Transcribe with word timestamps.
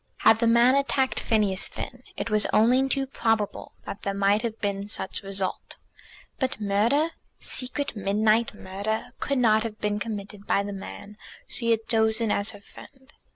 Had 0.25 0.39
the 0.39 0.47
man 0.47 0.73
attacked 0.73 1.19
Phineas 1.19 1.69
Finn 1.69 2.01
it 2.17 2.31
was 2.31 2.47
only 2.51 2.89
too 2.89 3.05
probable 3.05 3.73
that 3.85 4.01
there 4.01 4.15
might 4.15 4.41
have 4.41 4.59
been 4.59 4.89
such 4.89 5.21
result. 5.21 5.77
But 6.39 6.59
murder, 6.59 7.09
secret 7.39 7.95
midnight 7.95 8.55
murder, 8.55 9.13
could 9.19 9.37
not 9.37 9.61
have 9.61 9.77
been 9.79 9.99
committed 9.99 10.47
by 10.47 10.63
the 10.63 10.73
man 10.73 11.19
she 11.47 11.69
had 11.69 11.87
chosen 11.87 12.31
as 12.31 12.49
her 12.49 12.61
friend. 12.61 13.13